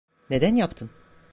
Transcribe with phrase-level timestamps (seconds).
[0.29, 0.89] Neden yaptın?